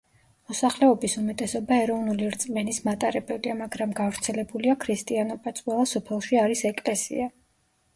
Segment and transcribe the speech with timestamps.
[0.51, 7.35] მოსახლეობის უმეტესობა ეროვნული რწმენის მატარებელია, მაგრამ გავრცელებულია ქრისტიანობაც, ყველა სოფელში არის ეკლესია.